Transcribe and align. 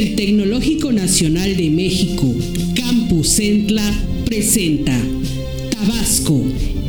El 0.00 0.16
Tecnológico 0.16 0.92
Nacional 0.92 1.58
de 1.58 1.68
México, 1.68 2.34
Campus 2.74 3.34
Centla, 3.34 3.84
presenta 4.24 4.98
Tabasco, 5.70 6.40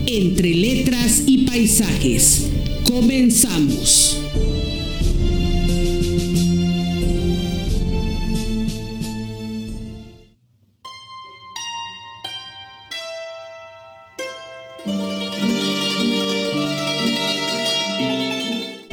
entre 0.08 0.56
letras 0.56 1.24
y 1.28 1.40
paisajes. 1.40 2.48
Comenzamos. 2.86 4.18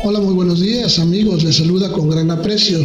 Hola, 0.02 0.18
muy 0.18 0.34
buenos 0.34 0.60
días 0.60 0.98
amigos, 0.98 1.44
les 1.44 1.54
saluda 1.54 1.92
con 1.92 2.10
gran 2.10 2.32
aprecio 2.32 2.80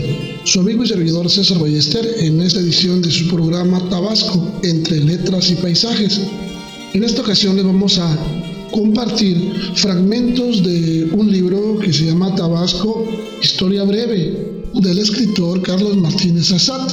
su 0.46 0.60
amigo 0.60 0.84
y 0.84 0.88
servidor 0.88 1.30
César 1.30 1.58
Ballester 1.60 2.06
en 2.20 2.42
esta 2.42 2.60
edición 2.60 3.02
de 3.02 3.10
su 3.10 3.28
programa 3.30 3.80
Tabasco, 3.90 4.46
entre 4.64 5.00
letras 5.00 5.50
y 5.52 5.56
paisajes. 5.56 6.20
En 6.94 7.04
esta 7.04 7.22
ocasión 7.22 7.56
les 7.56 7.66
vamos 7.66 7.98
a 7.98 8.18
compartir 8.72 9.54
fragmentos 9.76 10.64
de 10.64 11.10
un 11.14 11.32
libro 11.32 11.80
que 11.80 11.94
se 11.94 12.06
llama 12.06 12.36
Tabasco, 12.36 13.08
Historia 13.42 13.84
Breve, 13.84 14.64
del 14.74 15.00
escritor 15.00 15.62
Carlos 15.62 15.96
Martínez 15.96 16.52
Azat. 16.52 16.92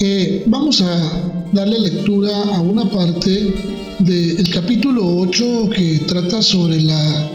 Eh, 0.00 0.42
vamos 0.46 0.80
a 0.80 1.32
darle 1.52 1.78
lectura 1.78 2.36
a 2.54 2.60
una 2.60 2.88
parte 2.90 3.54
del 4.00 4.50
capítulo 4.50 5.18
8 5.18 5.70
que 5.70 6.00
trata 6.08 6.42
sobre 6.42 6.80
la 6.82 7.30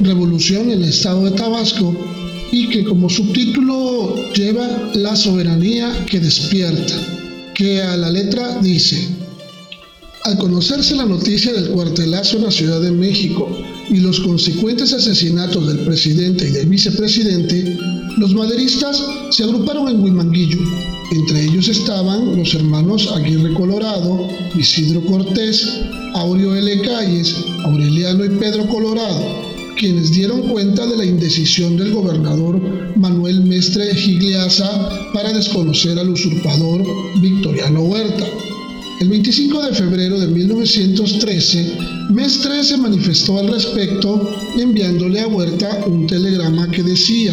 revolución 0.00 0.70
en 0.70 0.82
el 0.82 0.84
estado 0.90 1.24
de 1.24 1.30
Tabasco 1.30 1.94
y 2.52 2.68
que 2.68 2.84
como 2.84 3.08
subtítulo 3.08 4.32
lleva 4.32 4.92
La 4.94 5.14
soberanía 5.16 6.04
que 6.06 6.20
despierta, 6.20 6.94
que 7.54 7.82
a 7.82 7.96
la 7.96 8.10
letra 8.10 8.58
dice, 8.60 9.08
al 10.24 10.36
conocerse 10.36 10.96
la 10.96 11.06
noticia 11.06 11.52
del 11.52 11.70
cuartelazo 11.70 12.36
en 12.36 12.44
la 12.44 12.50
Ciudad 12.50 12.80
de 12.80 12.90
México 12.90 13.48
y 13.88 13.98
los 13.98 14.20
consecuentes 14.20 14.92
asesinatos 14.92 15.66
del 15.66 15.78
presidente 15.80 16.48
y 16.48 16.50
del 16.50 16.68
vicepresidente, 16.68 17.78
los 18.18 18.34
maderistas 18.34 19.02
se 19.30 19.44
agruparon 19.44 19.88
en 19.88 20.02
Huimanguillo. 20.02 20.58
Entre 21.12 21.44
ellos 21.44 21.68
estaban 21.68 22.36
los 22.36 22.54
hermanos 22.54 23.10
Aguirre 23.16 23.54
Colorado, 23.54 24.28
Isidro 24.54 25.00
Cortés, 25.06 25.66
Aureo 26.14 26.54
L. 26.54 26.80
Calles, 26.82 27.34
Aureliano 27.64 28.24
y 28.24 28.28
Pedro 28.30 28.68
Colorado, 28.68 29.49
quienes 29.80 30.12
dieron 30.12 30.42
cuenta 30.42 30.86
de 30.86 30.94
la 30.94 31.06
indecisión 31.06 31.74
del 31.78 31.94
gobernador 31.94 32.60
Manuel 32.96 33.44
Mestre 33.44 33.94
Gigliasa 33.94 35.10
para 35.14 35.32
desconocer 35.32 35.98
al 35.98 36.10
usurpador 36.10 36.84
Victoriano 37.18 37.80
Huerta. 37.84 38.26
El 39.00 39.08
25 39.08 39.62
de 39.62 39.74
febrero 39.74 40.20
de 40.20 40.26
1913, 40.26 41.78
Mestre 42.10 42.62
se 42.62 42.76
manifestó 42.76 43.38
al 43.38 43.48
respecto 43.48 44.30
enviándole 44.58 45.18
a 45.18 45.28
Huerta 45.28 45.86
un 45.86 46.06
telegrama 46.06 46.70
que 46.70 46.82
decía, 46.82 47.32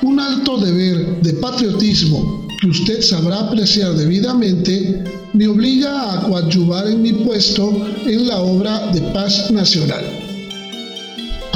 un 0.00 0.18
alto 0.20 0.56
deber 0.56 1.20
de 1.20 1.34
patriotismo 1.34 2.46
que 2.62 2.68
usted 2.68 3.02
sabrá 3.02 3.40
apreciar 3.40 3.92
debidamente 3.94 5.04
me 5.34 5.46
obliga 5.46 6.14
a 6.14 6.22
coadyuvar 6.22 6.88
en 6.88 7.02
mi 7.02 7.12
puesto 7.12 7.86
en 8.06 8.26
la 8.26 8.38
obra 8.38 8.90
de 8.90 9.02
paz 9.12 9.50
nacional. 9.50 10.27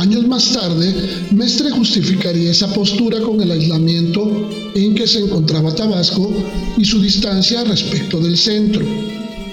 Años 0.02 0.26
más 0.26 0.52
tarde, 0.52 0.92
Mestre 1.30 1.70
justificaría 1.70 2.50
esa 2.50 2.66
postura 2.74 3.20
con 3.20 3.40
el 3.40 3.52
aislamiento 3.52 4.50
en 4.74 4.96
que 4.96 5.06
se 5.06 5.20
encontraba 5.20 5.72
Tabasco 5.76 6.28
y 6.76 6.84
su 6.84 7.00
distancia 7.00 7.62
respecto 7.62 8.18
del 8.18 8.36
centro, 8.36 8.84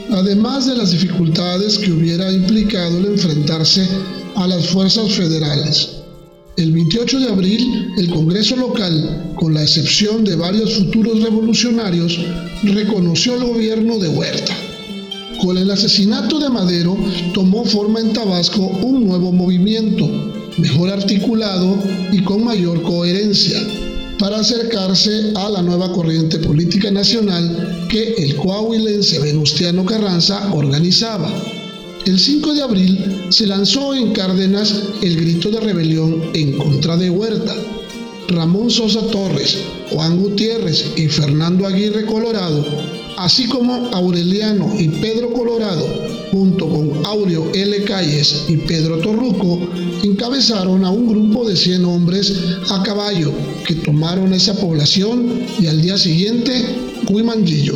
además 0.09 0.65
de 0.65 0.75
las 0.75 0.89
dificultades 0.89 1.77
que 1.77 1.91
hubiera 1.91 2.31
implicado 2.31 2.97
el 2.97 3.05
enfrentarse 3.05 3.87
a 4.33 4.47
las 4.47 4.65
fuerzas 4.69 5.11
federales. 5.11 5.89
El 6.57 6.71
28 6.71 7.19
de 7.19 7.29
abril, 7.29 7.93
el 7.99 8.09
Congreso 8.09 8.55
local, 8.55 9.35
con 9.35 9.53
la 9.53 9.61
excepción 9.61 10.23
de 10.23 10.35
varios 10.35 10.73
futuros 10.73 11.21
revolucionarios, 11.21 12.17
reconoció 12.63 13.35
el 13.35 13.43
gobierno 13.43 13.99
de 13.99 14.07
Huerta. 14.07 14.55
Con 15.43 15.59
el 15.59 15.69
asesinato 15.69 16.39
de 16.39 16.49
Madero 16.49 16.97
tomó 17.35 17.63
forma 17.65 17.99
en 17.99 18.13
Tabasco 18.13 18.61
un 18.61 19.05
nuevo 19.07 19.31
movimiento, 19.31 20.09
mejor 20.59 20.89
articulado 20.89 21.77
y 22.11 22.21
con 22.23 22.43
mayor 22.43 22.81
coherencia 22.81 23.59
para 24.19 24.39
acercarse 24.39 25.31
a 25.35 25.49
la 25.49 25.61
nueva 25.61 25.91
corriente 25.93 26.39
política 26.39 26.91
nacional 26.91 27.87
que 27.89 28.13
el 28.15 28.35
coahuilense 28.35 29.19
Venustiano 29.19 29.85
Carranza 29.85 30.53
organizaba. 30.53 31.31
El 32.05 32.19
5 32.19 32.53
de 32.53 32.61
abril 32.61 33.25
se 33.29 33.47
lanzó 33.47 33.93
en 33.93 34.11
Cárdenas 34.11 34.73
el 35.01 35.15
grito 35.15 35.49
de 35.51 35.59
rebelión 35.61 36.31
en 36.33 36.57
contra 36.57 36.97
de 36.97 37.09
Huerta. 37.09 37.55
Ramón 38.27 38.69
Sosa 38.69 39.01
Torres, 39.07 39.57
Juan 39.89 40.21
Gutiérrez 40.21 40.85
y 40.95 41.07
Fernando 41.07 41.65
Aguirre 41.65 42.05
Colorado 42.05 42.63
así 43.19 43.47
como 43.47 43.89
Aureliano 43.93 44.73
y 44.79 44.87
Pedro 44.87 45.31
Colorado, 45.33 45.85
junto 46.31 46.69
con 46.69 47.05
Aureo 47.05 47.51
L. 47.53 47.83
Calles 47.83 48.45
y 48.47 48.55
Pedro 48.57 48.97
Torruco, 48.99 49.59
a 50.29 50.91
un 50.91 51.07
grupo 51.07 51.49
de 51.49 51.55
100 51.55 51.85
hombres 51.85 52.31
a 52.69 52.83
caballo 52.83 53.33
que 53.65 53.73
tomaron 53.73 54.31
esa 54.31 54.53
población 54.53 55.41
y 55.59 55.65
al 55.65 55.81
día 55.81 55.97
siguiente 55.97 56.53
Huimanguillo. 57.09 57.73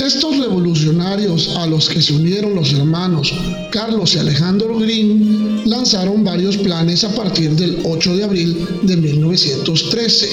Estos 0.00 0.38
revolucionarios 0.38 1.56
a 1.56 1.66
los 1.66 1.90
que 1.90 2.00
se 2.00 2.14
unieron 2.14 2.54
los 2.54 2.72
hermanos 2.72 3.34
Carlos 3.70 4.14
y 4.14 4.18
Alejandro 4.18 4.78
Green 4.78 5.62
lanzaron 5.66 6.24
varios 6.24 6.56
planes 6.56 7.04
a 7.04 7.14
partir 7.14 7.50
del 7.50 7.82
8 7.84 8.16
de 8.16 8.24
abril 8.24 8.66
de 8.84 8.96
1913. 8.96 10.26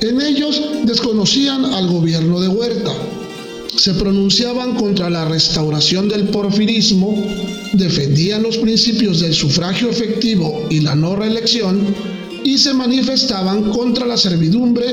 En 0.00 0.20
ellos 0.22 0.60
desconocían 0.84 1.66
al 1.66 1.88
gobierno 1.88 2.40
de 2.40 2.48
Huerta, 2.48 2.90
se 3.76 3.94
pronunciaban 3.94 4.74
contra 4.74 5.10
la 5.10 5.24
restauración 5.24 6.08
del 6.08 6.28
porfirismo, 6.28 7.22
defendían 7.72 8.42
los 8.42 8.58
principios 8.58 9.20
del 9.20 9.34
sufragio 9.34 9.90
efectivo 9.90 10.66
y 10.70 10.80
la 10.80 10.94
no 10.94 11.16
reelección 11.16 11.94
y 12.44 12.58
se 12.58 12.74
manifestaban 12.74 13.70
contra 13.70 14.06
la 14.06 14.16
servidumbre 14.16 14.86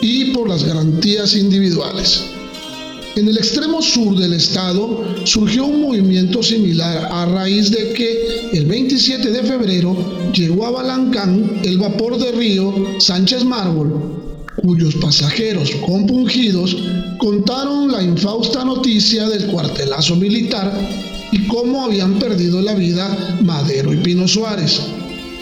y 0.00 0.26
por 0.32 0.48
las 0.48 0.64
garantías 0.64 1.34
individuales. 1.34 2.22
En 3.16 3.26
el 3.26 3.36
extremo 3.36 3.82
sur 3.82 4.16
del 4.16 4.34
estado 4.34 5.04
surgió 5.24 5.66
un 5.66 5.82
movimiento 5.82 6.40
similar 6.40 7.08
a 7.10 7.26
raíz 7.26 7.70
de 7.70 7.92
que 7.92 8.50
el 8.52 8.66
27 8.66 9.30
de 9.30 9.42
febrero 9.42 10.32
llegó 10.32 10.66
a 10.66 10.70
Balancán 10.70 11.60
el 11.64 11.78
vapor 11.78 12.16
de 12.18 12.30
río 12.30 12.72
Sánchez 13.00 13.44
Mármol, 13.44 14.17
cuyos 14.62 14.94
pasajeros 14.96 15.70
compungidos 15.86 16.76
contaron 17.18 17.90
la 17.90 18.02
infausta 18.02 18.64
noticia 18.64 19.28
del 19.28 19.46
cuartelazo 19.46 20.16
militar 20.16 20.72
y 21.32 21.46
cómo 21.46 21.84
habían 21.84 22.18
perdido 22.18 22.60
la 22.62 22.74
vida 22.74 23.38
Madero 23.42 23.92
y 23.92 23.98
Pino 23.98 24.26
Suárez. 24.26 24.80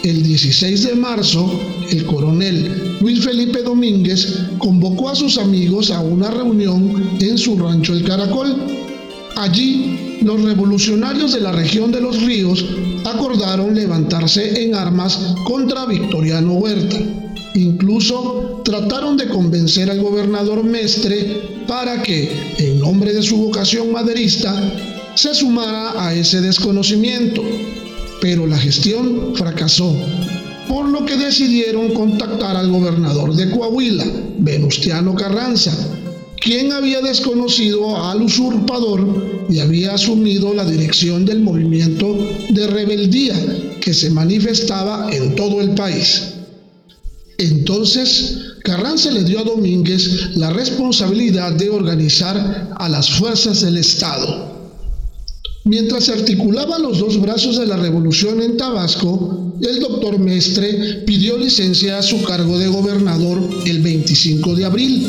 El 0.03 0.23
16 0.23 0.85
de 0.85 0.95
marzo, 0.95 1.51
el 1.91 2.07
coronel 2.07 2.99
Luis 3.01 3.25
Felipe 3.25 3.63
Domínguez 3.63 4.41
convocó 4.59 5.09
a 5.09 5.15
sus 5.15 5.39
amigos 5.39 5.91
a 5.91 6.01
una 6.01 6.31
reunión 6.31 7.19
en 7.21 7.37
su 7.37 7.59
rancho 7.59 7.93
El 7.93 8.05
Caracol. 8.05 8.57
Allí, 9.37 10.19
los 10.23 10.43
revolucionarios 10.43 11.33
de 11.33 11.41
la 11.41 11.53
región 11.53 11.93
de 11.93 12.01
los 12.01 12.23
ríos 12.23 12.65
acordaron 13.05 13.75
levantarse 13.75 14.65
en 14.65 14.75
armas 14.75 15.35
contra 15.45 15.87
Victoriano 15.87 16.55
Huerta. 16.55 17.26
Incluso 17.57 18.61
trataron 18.67 19.17
de 19.17 19.29
convencer 19.29 19.91
al 19.91 20.03
gobernador 20.03 20.63
Mestre 20.63 21.65
para 21.67 22.03
que, 22.03 22.31
en 22.59 22.81
nombre 22.81 23.15
de 23.15 23.23
su 23.23 23.39
vocación 23.39 23.93
maderista, 23.93 24.55
se 25.15 25.35
sumara 25.35 26.07
a 26.07 26.15
ese 26.15 26.43
desconocimiento. 26.43 27.43
Pero 28.21 28.47
la 28.47 28.59
gestión 28.59 29.33
fracasó, 29.35 29.97
por 30.69 30.87
lo 30.87 31.07
que 31.07 31.17
decidieron 31.17 31.95
contactar 31.95 32.57
al 32.57 32.71
gobernador 32.71 33.35
de 33.35 33.51
Coahuila, 33.51 34.05
Venustiano 34.39 35.15
Carranza, 35.15 35.73
quien 36.39 36.73
había 36.73 37.01
desconocido 37.01 38.05
al 38.05 38.21
usurpador 38.21 39.47
y 39.49 39.61
había 39.61 39.95
asumido 39.95 40.53
la 40.53 40.67
dirección 40.67 41.25
del 41.25 41.41
movimiento 41.41 42.19
de 42.51 42.67
rebeldía 42.67 43.35
que 43.81 43.95
se 43.95 44.11
manifestaba 44.11 45.11
en 45.11 45.35
todo 45.35 45.63
el 45.63 45.71
país. 45.71 46.36
Entonces, 47.39 48.39
Carranza 48.65 49.11
le 49.11 49.25
dio 49.25 49.41
a 49.41 49.45
Domínguez 49.45 50.37
la 50.37 50.51
responsabilidad 50.51 51.53
de 51.53 51.71
organizar 51.71 52.75
a 52.77 52.89
las 52.89 53.11
fuerzas 53.11 53.61
del 53.61 53.77
Estado. 53.77 54.57
Mientras 55.65 56.05
se 56.05 56.13
articulaban 56.13 56.83
los 56.83 56.99
dos 56.99 57.21
brazos 57.21 57.59
de 57.59 57.67
la 57.67 57.77
revolución 57.77 58.41
en 58.41 58.57
Tabasco, 58.57 59.53
el 59.61 59.81
doctor 59.81 60.19
Mestre 60.19 61.03
pidió 61.07 61.37
licencia 61.37 61.99
a 61.99 62.03
su 62.03 62.23
cargo 62.23 62.59
de 62.59 62.69
gobernador 62.69 63.39
el 63.67 63.83
25 63.83 64.55
de 64.55 64.65
abril. 64.65 65.07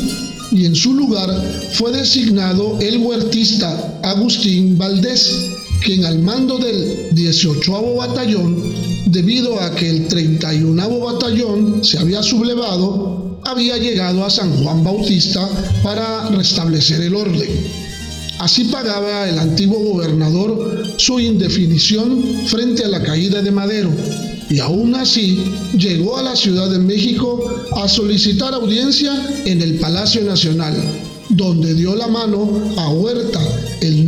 y 0.50 0.64
en 0.64 0.74
su 0.74 0.94
lugar 0.94 1.28
fue 1.74 1.92
designado 1.92 2.78
el 2.80 2.96
huertista 2.98 4.00
Agustín 4.02 4.78
Valdés, 4.78 5.57
quien 5.82 6.04
al 6.04 6.18
mando 6.18 6.58
del 6.58 7.08
18 7.12 7.94
batallón, 7.96 8.62
debido 9.06 9.60
a 9.60 9.74
que 9.74 9.88
el 9.88 10.08
31 10.08 10.98
batallón 11.00 11.84
se 11.84 11.98
había 11.98 12.22
sublevado, 12.22 13.40
había 13.44 13.76
llegado 13.76 14.24
a 14.24 14.30
San 14.30 14.52
Juan 14.62 14.84
Bautista 14.84 15.48
para 15.82 16.28
restablecer 16.30 17.00
el 17.02 17.14
orden. 17.14 17.48
Así 18.38 18.64
pagaba 18.64 19.28
el 19.28 19.38
antiguo 19.38 19.78
gobernador 19.80 20.84
su 20.96 21.18
indefinición 21.18 22.22
frente 22.46 22.84
a 22.84 22.88
la 22.88 23.02
caída 23.02 23.42
de 23.42 23.50
Madero 23.50 23.90
y 24.48 24.60
aún 24.60 24.94
así 24.94 25.38
llegó 25.76 26.16
a 26.16 26.22
la 26.22 26.36
Ciudad 26.36 26.70
de 26.70 26.78
México 26.78 27.66
a 27.76 27.88
solicitar 27.88 28.54
audiencia 28.54 29.12
en 29.44 29.60
el 29.60 29.74
Palacio 29.74 30.22
Nacional, 30.22 30.74
donde 31.30 31.74
dio 31.74 31.94
la 31.96 32.06
mano 32.06 32.48
a 32.76 32.90
Huerta 32.90 33.40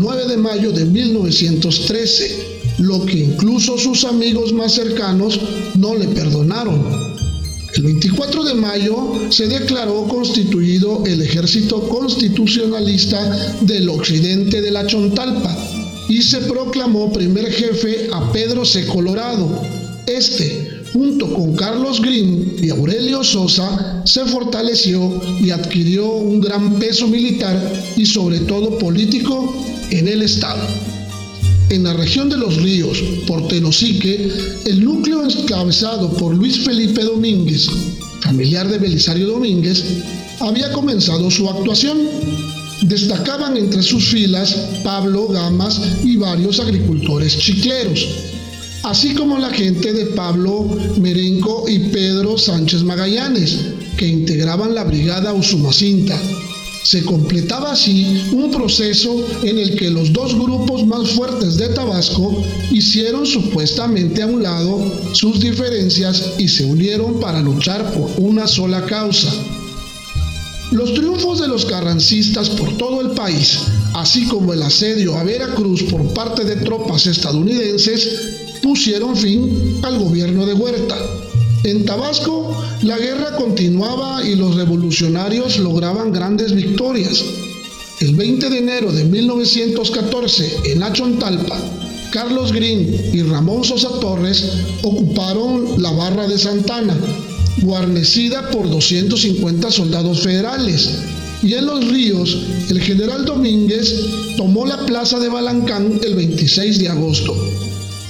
el 0.00 0.06
9 0.06 0.28
de 0.28 0.36
mayo 0.38 0.72
de 0.72 0.86
1913, 0.86 2.74
lo 2.78 3.04
que 3.04 3.18
incluso 3.18 3.76
sus 3.76 4.04
amigos 4.04 4.50
más 4.50 4.72
cercanos 4.72 5.38
no 5.74 5.94
le 5.94 6.08
perdonaron. 6.08 6.82
El 7.74 7.82
24 7.82 8.44
de 8.44 8.54
mayo 8.54 9.12
se 9.28 9.46
declaró 9.46 10.08
constituido 10.08 11.04
el 11.04 11.20
ejército 11.20 11.86
constitucionalista 11.86 13.58
del 13.60 13.90
occidente 13.90 14.62
de 14.62 14.70
la 14.70 14.86
Chontalpa 14.86 15.54
y 16.08 16.22
se 16.22 16.38
proclamó 16.38 17.12
primer 17.12 17.52
jefe 17.52 18.08
a 18.10 18.32
Pedro 18.32 18.64
C. 18.64 18.86
Colorado. 18.86 19.50
Este, 20.06 20.79
junto 20.92 21.32
con 21.32 21.54
Carlos 21.54 22.00
Green 22.00 22.56
y 22.60 22.70
Aurelio 22.70 23.22
Sosa, 23.22 24.02
se 24.04 24.24
fortaleció 24.26 25.20
y 25.40 25.50
adquirió 25.50 26.06
un 26.06 26.40
gran 26.40 26.78
peso 26.78 27.06
militar 27.06 27.56
y 27.96 28.06
sobre 28.06 28.40
todo 28.40 28.78
político 28.78 29.54
en 29.90 30.08
el 30.08 30.22
Estado. 30.22 30.62
En 31.70 31.84
la 31.84 31.92
región 31.92 32.28
de 32.28 32.36
los 32.36 32.56
ríos, 32.56 32.98
por 33.28 33.46
Tenosique, 33.46 34.28
el 34.66 34.84
núcleo 34.84 35.22
encabezado 35.24 36.10
por 36.14 36.34
Luis 36.34 36.58
Felipe 36.64 37.04
Domínguez, 37.04 37.68
familiar 38.22 38.68
de 38.68 38.78
Belisario 38.78 39.28
Domínguez, 39.28 39.84
había 40.40 40.72
comenzado 40.72 41.30
su 41.30 41.48
actuación. 41.48 41.98
Destacaban 42.82 43.56
entre 43.56 43.82
sus 43.82 44.08
filas 44.08 44.52
Pablo 44.82 45.28
Gamas 45.28 45.80
y 46.02 46.16
varios 46.16 46.58
agricultores 46.58 47.38
chicleros, 47.38 48.08
así 48.82 49.14
como 49.14 49.38
la 49.38 49.50
gente 49.50 49.92
de 49.92 50.06
Pablo 50.06 50.68
Merenco 50.98 51.64
y 51.68 51.78
Pedro 51.90 52.38
Sánchez 52.38 52.82
Magallanes, 52.82 53.56
que 53.96 54.06
integraban 54.06 54.74
la 54.74 54.84
brigada 54.84 55.32
Usumacinta. 55.32 56.18
Se 56.82 57.04
completaba 57.04 57.72
así 57.72 58.24
un 58.32 58.50
proceso 58.50 59.24
en 59.42 59.58
el 59.58 59.76
que 59.76 59.90
los 59.90 60.12
dos 60.12 60.34
grupos 60.34 60.86
más 60.86 61.10
fuertes 61.10 61.56
de 61.56 61.68
Tabasco 61.68 62.42
hicieron 62.70 63.26
supuestamente 63.26 64.22
a 64.22 64.26
un 64.26 64.42
lado 64.42 64.80
sus 65.12 65.40
diferencias 65.40 66.32
y 66.38 66.48
se 66.48 66.64
unieron 66.64 67.20
para 67.20 67.42
luchar 67.42 67.92
por 67.92 68.10
una 68.18 68.46
sola 68.46 68.84
causa. 68.86 69.30
Los 70.72 70.94
triunfos 70.94 71.40
de 71.40 71.48
los 71.48 71.66
carrancistas 71.66 72.48
por 72.48 72.76
todo 72.78 73.00
el 73.00 73.10
país, 73.10 73.58
así 73.94 74.24
como 74.26 74.52
el 74.54 74.62
asedio 74.62 75.16
a 75.16 75.24
Veracruz 75.24 75.82
por 75.82 76.14
parte 76.14 76.44
de 76.44 76.56
tropas 76.56 77.06
estadounidenses, 77.06 78.39
pusieron 78.62 79.16
fin 79.16 79.80
al 79.82 79.98
gobierno 79.98 80.46
de 80.46 80.54
Huerta. 80.54 80.96
En 81.64 81.84
Tabasco, 81.84 82.56
la 82.82 82.98
guerra 82.98 83.36
continuaba 83.36 84.26
y 84.26 84.34
los 84.34 84.56
revolucionarios 84.56 85.58
lograban 85.58 86.12
grandes 86.12 86.54
victorias. 86.54 87.22
El 88.00 88.14
20 88.14 88.48
de 88.48 88.58
enero 88.58 88.92
de 88.92 89.04
1914, 89.04 90.72
en 90.72 90.82
Achontalpa, 90.82 91.58
Carlos 92.12 92.52
Green 92.52 93.10
y 93.12 93.22
Ramón 93.22 93.62
Sosa 93.62 93.90
Torres 94.00 94.52
ocuparon 94.82 95.82
la 95.82 95.90
barra 95.92 96.26
de 96.26 96.38
Santana, 96.38 96.96
guarnecida 97.60 98.50
por 98.50 98.70
250 98.70 99.70
soldados 99.70 100.22
federales. 100.22 100.90
Y 101.42 101.54
en 101.54 101.66
los 101.66 101.86
ríos, 101.88 102.38
el 102.70 102.80
general 102.80 103.24
Domínguez 103.26 103.94
tomó 104.36 104.66
la 104.66 104.84
plaza 104.86 105.18
de 105.18 105.28
Balancán 105.28 106.00
el 106.02 106.14
26 106.14 106.78
de 106.78 106.88
agosto. 106.88 107.34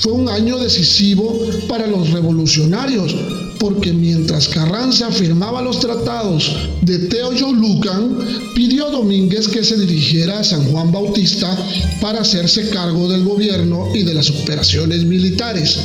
Fue 0.00 0.12
un 0.12 0.30
año 0.30 0.58
decisivo 0.58 1.38
para 1.68 1.86
los 1.86 2.10
revolucionarios, 2.10 3.14
porque 3.58 3.92
mientras 3.92 4.48
Carranza 4.48 5.10
firmaba 5.10 5.60
los 5.60 5.78
tratados 5.78 6.50
de 6.80 7.00
Teoyolucan, 7.00 8.16
pidió 8.54 8.86
a 8.86 8.90
Domínguez 8.90 9.46
que 9.46 9.62
se 9.62 9.76
dirigiera 9.76 10.40
a 10.40 10.44
San 10.44 10.64
Juan 10.70 10.90
Bautista 10.90 11.54
para 12.00 12.22
hacerse 12.22 12.70
cargo 12.70 13.10
del 13.10 13.24
gobierno 13.24 13.88
y 13.94 14.02
de 14.02 14.14
las 14.14 14.30
operaciones 14.30 15.04
militares. 15.04 15.78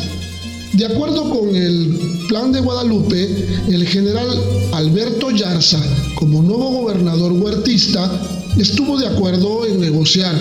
De 0.71 0.85
acuerdo 0.85 1.29
con 1.29 1.53
el 1.53 1.99
plan 2.29 2.53
de 2.53 2.61
Guadalupe, 2.61 3.29
el 3.67 3.85
general 3.85 4.29
Alberto 4.71 5.31
Yarza, 5.31 5.81
como 6.15 6.41
nuevo 6.41 6.69
gobernador 6.71 7.33
huertista, 7.33 8.09
estuvo 8.57 8.97
de 8.97 9.07
acuerdo 9.07 9.65
en 9.65 9.81
negociar 9.81 10.35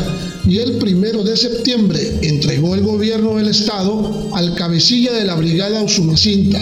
y 0.46 0.58
el 0.58 0.72
primero 0.72 1.22
de 1.22 1.36
septiembre 1.36 2.18
entregó 2.22 2.74
el 2.74 2.82
gobierno 2.82 3.36
del 3.36 3.48
estado 3.48 4.30
al 4.34 4.54
cabecilla 4.54 5.12
de 5.12 5.24
la 5.24 5.34
brigada 5.34 5.82
Usumacinta. 5.82 6.60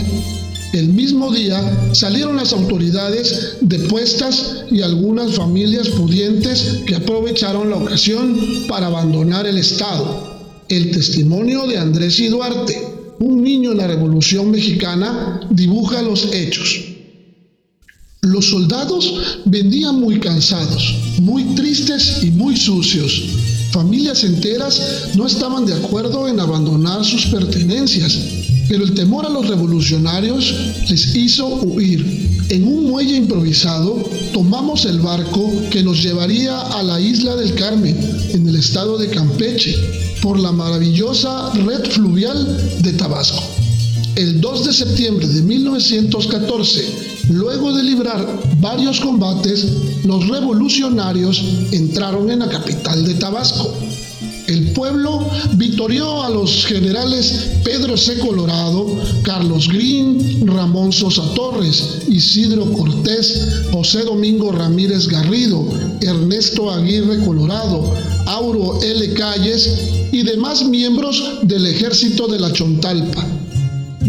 El 0.72 0.88
mismo 0.88 1.30
día 1.30 1.90
salieron 1.92 2.36
las 2.36 2.52
autoridades 2.52 3.56
depuestas 3.60 4.64
y 4.70 4.80
algunas 4.80 5.34
familias 5.34 5.88
pudientes 5.88 6.80
que 6.86 6.94
aprovecharon 6.94 7.68
la 7.68 7.76
ocasión 7.76 8.38
para 8.68 8.86
abandonar 8.86 9.46
el 9.46 9.58
estado. 9.58 10.64
El 10.68 10.90
testimonio 10.90 11.66
de 11.66 11.76
Andrés 11.76 12.18
y 12.20 12.28
Duarte, 12.28 12.80
un 13.18 13.42
niño 13.42 13.72
en 13.72 13.78
la 13.78 13.86
Revolución 13.86 14.50
Mexicana, 14.50 15.40
dibuja 15.50 16.00
los 16.00 16.32
hechos. 16.32 16.86
Los 18.22 18.46
soldados 18.46 19.42
vendían 19.44 20.00
muy 20.00 20.20
cansados, 20.20 20.94
muy 21.18 21.42
tristes 21.54 22.20
y 22.22 22.30
muy 22.30 22.56
sucios. 22.56 23.51
Familias 23.72 24.22
enteras 24.22 24.80
no 25.16 25.26
estaban 25.26 25.64
de 25.64 25.72
acuerdo 25.72 26.28
en 26.28 26.38
abandonar 26.38 27.04
sus 27.06 27.26
pertenencias, 27.26 28.18
pero 28.68 28.84
el 28.84 28.92
temor 28.92 29.24
a 29.24 29.30
los 29.30 29.48
revolucionarios 29.48 30.54
les 30.90 31.16
hizo 31.16 31.46
huir. 31.46 32.44
En 32.50 32.68
un 32.68 32.84
muelle 32.84 33.16
improvisado 33.16 33.96
tomamos 34.34 34.84
el 34.84 35.00
barco 35.00 35.50
que 35.70 35.82
nos 35.82 36.02
llevaría 36.02 36.60
a 36.60 36.82
la 36.82 37.00
isla 37.00 37.34
del 37.34 37.54
Carmen, 37.54 37.96
en 38.32 38.46
el 38.46 38.56
estado 38.56 38.98
de 38.98 39.08
Campeche, 39.08 39.74
por 40.20 40.38
la 40.38 40.52
maravillosa 40.52 41.50
red 41.54 41.82
fluvial 41.90 42.82
de 42.82 42.92
Tabasco. 42.92 43.42
El 44.16 44.42
2 44.42 44.66
de 44.66 44.72
septiembre 44.74 45.26
de 45.26 45.40
1914, 45.40 47.11
Luego 47.30 47.72
de 47.72 47.82
librar 47.82 48.40
varios 48.60 49.00
combates, 49.00 49.66
los 50.04 50.28
revolucionarios 50.28 51.42
entraron 51.70 52.30
en 52.30 52.40
la 52.40 52.48
capital 52.48 53.04
de 53.04 53.14
Tabasco. 53.14 53.72
El 54.48 54.72
pueblo 54.72 55.24
vitorió 55.54 56.22
a 56.22 56.28
los 56.28 56.66
generales 56.66 57.60
Pedro 57.64 57.96
C. 57.96 58.18
Colorado, 58.18 58.86
Carlos 59.22 59.68
Green, 59.68 60.46
Ramón 60.46 60.92
Sosa 60.92 61.22
Torres, 61.34 62.00
Isidro 62.08 62.70
Cortés, 62.72 63.68
José 63.72 64.02
Domingo 64.02 64.50
Ramírez 64.50 65.06
Garrido, 65.06 65.66
Ernesto 66.00 66.70
Aguirre 66.70 67.24
Colorado, 67.24 67.94
Auro 68.26 68.82
L. 68.82 69.14
Calles 69.14 69.78
y 70.10 70.22
demás 70.22 70.64
miembros 70.64 71.22
del 71.42 71.66
ejército 71.66 72.26
de 72.26 72.40
la 72.40 72.52
Chontalpa. 72.52 73.41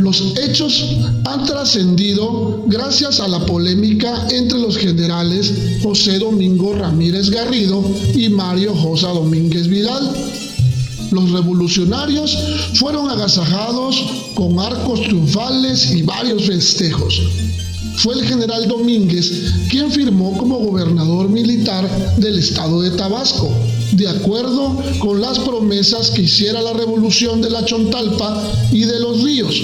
Los 0.03 0.22
hechos 0.38 0.83
han 1.24 1.45
trascendido 1.45 2.65
gracias 2.67 3.22
a 3.22 3.27
la 3.29 3.45
polémica 3.45 4.27
entre 4.31 4.60
los 4.60 4.77
generales 4.77 5.53
José 5.81 6.19
Domingo 6.19 6.74
Ramírez 6.74 7.29
Garrido 7.29 7.81
y 8.13 8.27
Mario 8.27 8.75
Josa 8.75 9.07
Domínguez 9.13 9.69
Vidal. 9.69 10.12
Los 11.12 11.31
revolucionarios 11.31 12.38
fueron 12.74 13.10
agasajados 13.10 13.95
con 14.33 14.60
arcos 14.60 15.03
triunfales 15.03 15.93
y 15.93 16.01
varios 16.01 16.48
festejos. 16.48 17.22
Fue 17.95 18.15
el 18.15 18.25
general 18.25 18.67
Domínguez 18.67 19.31
quien 19.69 19.89
firmó 19.89 20.38
como 20.38 20.60
gobernador 20.60 21.29
militar 21.29 22.17
del 22.17 22.39
estado 22.39 22.81
de 22.81 22.91
Tabasco 22.91 23.50
de 23.95 24.07
acuerdo 24.07 24.81
con 25.00 25.22
las 25.22 25.39
promesas 25.39 26.10
que 26.12 26.24
hiciera 26.24 26.62
la 26.62 26.74
revolución 26.74 27.41
de 27.41 27.50
la 27.50 27.63
Chontalpa 27.65 28.41
y 28.72 28.86
de 28.86 29.00
los 29.00 29.24
ríos, 29.24 29.55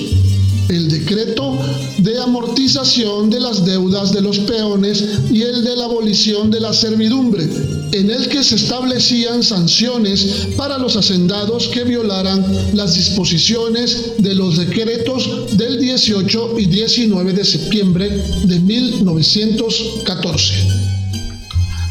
el 0.69 0.87
decreto 0.89 1.59
de 1.97 2.19
amortización 2.19 3.29
de 3.29 3.39
las 3.39 3.65
deudas 3.65 4.13
de 4.13 4.21
los 4.21 4.39
peones 4.39 5.03
y 5.31 5.41
el 5.41 5.63
de 5.63 5.75
la 5.75 5.85
abolición 5.85 6.51
de 6.51 6.59
la 6.59 6.73
servidumbre, 6.73 7.47
en 7.91 8.09
el 8.11 8.29
que 8.29 8.43
se 8.43 8.55
establecían 8.55 9.43
sanciones 9.43 10.47
para 10.55 10.77
los 10.77 10.95
hacendados 10.95 11.67
que 11.69 11.83
violaran 11.83 12.45
las 12.73 12.93
disposiciones 12.93 14.13
de 14.19 14.35
los 14.35 14.57
decretos 14.57 15.57
del 15.57 15.79
18 15.79 16.59
y 16.59 16.65
19 16.67 17.33
de 17.33 17.45
septiembre 17.45 18.09
de 18.43 18.59
1914. 18.59 20.53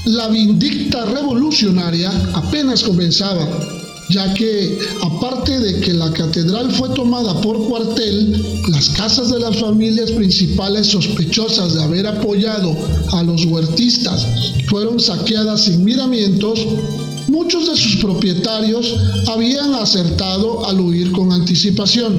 La 0.06 0.28
vindicta 0.28 1.04
revolucionaria 1.04 2.11
apenas 2.32 2.82
comenzaba, 2.82 3.47
ya 4.10 4.32
que 4.34 4.78
aparte 5.02 5.58
de 5.58 5.80
que 5.80 5.92
la 5.92 6.10
catedral 6.12 6.72
fue 6.72 6.88
tomada 6.90 7.40
por 7.40 7.66
cuartel, 7.66 8.62
las 8.68 8.88
casas 8.90 9.30
de 9.30 9.38
las 9.38 9.56
familias 9.58 10.10
principales 10.12 10.86
sospechosas 10.86 11.74
de 11.74 11.82
haber 11.82 12.06
apoyado 12.06 12.74
a 13.12 13.22
los 13.22 13.44
huertistas 13.44 14.26
fueron 14.68 14.98
saqueadas 15.00 15.64
sin 15.64 15.84
miramientos, 15.84 16.60
muchos 17.28 17.68
de 17.68 17.76
sus 17.76 17.96
propietarios 17.96 18.94
habían 19.28 19.74
acertado 19.74 20.66
al 20.66 20.80
huir 20.80 21.12
con 21.12 21.32
anticipación. 21.32 22.18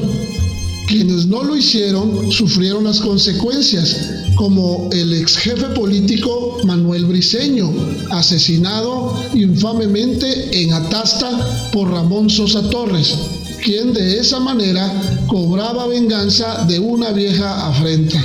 Quienes 0.88 1.28
no 1.28 1.44
lo 1.44 1.56
hicieron 1.56 2.32
sufrieron 2.32 2.84
las 2.84 3.00
consecuencias, 3.00 4.19
como 4.40 4.88
el 4.94 5.14
ex 5.16 5.36
jefe 5.36 5.66
político 5.76 6.60
Manuel 6.64 7.08
Briceño, 7.08 7.74
asesinado 8.10 9.14
infamemente 9.34 10.62
en 10.62 10.72
Atasta 10.72 11.70
por 11.74 11.92
Ramón 11.92 12.30
Sosa 12.30 12.62
Torres, 12.70 13.18
quien 13.62 13.92
de 13.92 14.18
esa 14.18 14.40
manera 14.40 14.90
cobraba 15.28 15.88
venganza 15.88 16.64
de 16.70 16.80
una 16.80 17.12
vieja 17.12 17.68
afrenta. 17.68 18.24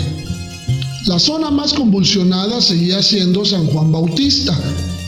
La 1.07 1.19
zona 1.19 1.51
más 1.51 1.73
convulsionada 1.73 2.61
seguía 2.61 3.03
siendo 3.03 3.45
San 3.45 3.67
Juan 3.67 3.91
Bautista, 3.91 4.57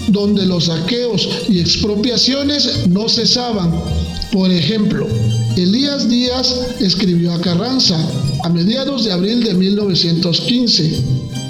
donde 0.08 0.44
los 0.44 0.64
saqueos 0.64 1.28
y 1.48 1.60
expropiaciones 1.60 2.88
no 2.88 3.08
cesaban. 3.08 3.72
Por 4.32 4.50
ejemplo, 4.50 5.06
Elías 5.56 6.08
Díaz 6.08 6.52
escribió 6.80 7.32
a 7.32 7.40
Carranza 7.40 7.96
a 8.46 8.48
mediados 8.48 9.04
de 9.04 9.12
abril 9.12 9.42
de 9.42 9.54
1915 9.54 11.02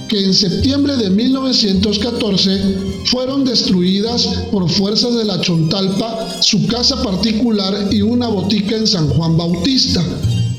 que 0.09 0.25
en 0.25 0.33
septiembre 0.33 0.97
de 0.97 1.11
1914 1.11 2.59
fueron 3.05 3.45
destruidas 3.45 4.27
por 4.51 4.67
fuerzas 4.71 5.15
de 5.15 5.27
la 5.27 5.39
Chontalpa 5.43 6.41
su 6.41 6.67
casa 6.67 7.03
particular 7.03 7.89
y 7.93 8.01
una 8.01 8.29
botica 8.29 8.77
en 8.77 8.87
San 8.87 9.11
Juan 9.11 9.37
Bautista, 9.37 10.03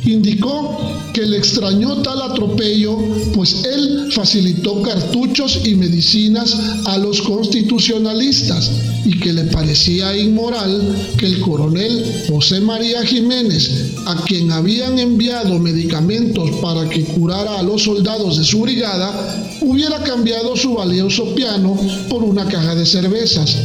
Indicó 0.08 0.80
que 1.14 1.26
le 1.26 1.38
extrañó 1.38 2.02
tal 2.02 2.22
atropello, 2.22 2.98
pues 3.34 3.66
él 3.66 4.10
facilitó 4.14 4.82
cartuchos 4.82 5.60
y 5.66 5.76
medicinas 5.76 6.56
a 6.86 6.98
los 6.98 7.22
constitucionalistas 7.22 8.72
y 9.04 9.20
que 9.20 9.34
le 9.34 9.44
parecía 9.46 10.18
inmoral 10.18 10.96
que 11.18 11.26
el 11.26 11.42
coronel 11.42 12.26
José 12.30 12.62
María 12.62 13.06
Jiménez, 13.06 13.96
a 14.06 14.24
quien 14.24 14.50
habían 14.50 14.98
enviado 14.98 15.60
medicamentos 15.60 16.52
para 16.62 16.88
que 16.88 17.04
curara 17.04 17.60
a 17.60 17.64
los 17.64 17.84
soldados 17.84 18.38
de 18.38 18.46
su 18.46 18.62
brigada, 18.62 19.60
hubiera 19.62 20.02
cambiado 20.04 20.56
su 20.56 20.76
valioso 20.76 21.36
piano 21.36 21.78
por 22.10 22.24
una 22.24 22.46
caja 22.46 22.76
de 22.76 22.86
cervezas. 22.86 23.58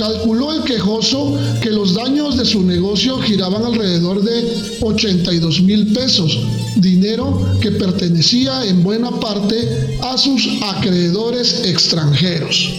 Calculó 0.00 0.50
el 0.54 0.62
quejoso 0.62 1.38
que 1.60 1.68
los 1.68 1.92
daños 1.92 2.38
de 2.38 2.46
su 2.46 2.62
negocio 2.62 3.18
giraban 3.18 3.66
alrededor 3.66 4.22
de 4.22 4.50
82 4.80 5.60
mil 5.60 5.92
pesos, 5.92 6.38
dinero 6.76 7.58
que 7.60 7.70
pertenecía 7.70 8.64
en 8.64 8.82
buena 8.82 9.10
parte 9.20 9.98
a 10.00 10.16
sus 10.16 10.48
acreedores 10.62 11.66
extranjeros. 11.66 12.70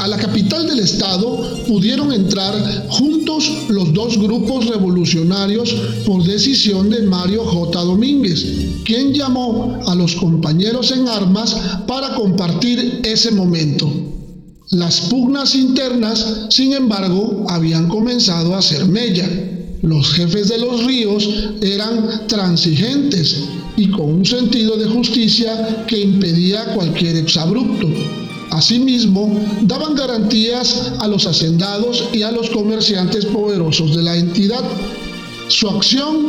A 0.00 0.06
la 0.06 0.18
capital 0.18 0.66
del 0.66 0.80
estado 0.80 1.64
pudieron 1.66 2.12
entrar 2.12 2.54
juntos 2.90 3.50
los 3.70 3.94
dos 3.94 4.18
grupos 4.18 4.66
revolucionarios 4.66 5.74
por 6.04 6.22
decisión 6.24 6.90
de 6.90 7.04
Mario 7.04 7.42
J. 7.42 7.80
Domínguez, 7.80 8.44
quien 8.84 9.14
llamó 9.14 9.80
a 9.86 9.94
los 9.94 10.14
compañeros 10.14 10.92
en 10.92 11.08
armas 11.08 11.56
para 11.86 12.14
compartir 12.14 13.00
ese 13.02 13.30
momento. 13.30 14.09
Las 14.70 15.00
pugnas 15.00 15.56
internas, 15.56 16.46
sin 16.48 16.74
embargo, 16.74 17.44
habían 17.48 17.88
comenzado 17.88 18.54
a 18.54 18.62
ser 18.62 18.86
mella. 18.86 19.28
Los 19.82 20.12
jefes 20.12 20.48
de 20.48 20.58
los 20.58 20.84
ríos 20.84 21.28
eran 21.60 22.28
transigentes 22.28 23.46
y 23.76 23.90
con 23.90 24.12
un 24.12 24.24
sentido 24.24 24.76
de 24.76 24.86
justicia 24.86 25.84
que 25.88 26.00
impedía 26.00 26.66
cualquier 26.66 27.16
exabrupto. 27.16 27.88
Asimismo, 28.52 29.40
daban 29.62 29.96
garantías 29.96 30.92
a 31.00 31.08
los 31.08 31.26
hacendados 31.26 32.04
y 32.12 32.22
a 32.22 32.30
los 32.30 32.48
comerciantes 32.50 33.26
poderosos 33.26 33.96
de 33.96 34.04
la 34.04 34.16
entidad. 34.16 34.62
Su 35.48 35.68
acción 35.68 36.28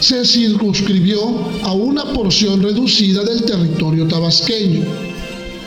se 0.00 0.26
circunscribió 0.26 1.22
a 1.62 1.72
una 1.72 2.04
porción 2.12 2.62
reducida 2.62 3.24
del 3.24 3.44
territorio 3.44 4.06
tabasqueño 4.06 4.84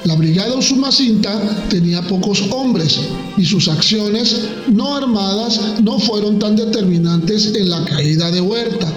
la 0.05 0.15
brigada 0.15 0.55
Usumacinta 0.55 1.39
tenía 1.69 2.01
pocos 2.01 2.43
hombres 2.51 2.99
y 3.37 3.45
sus 3.45 3.67
acciones 3.67 4.47
no 4.67 4.95
armadas 4.95 5.59
no 5.83 5.99
fueron 5.99 6.39
tan 6.39 6.55
determinantes 6.55 7.53
en 7.55 7.69
la 7.69 7.85
caída 7.85 8.31
de 8.31 8.41
Huerta. 8.41 8.91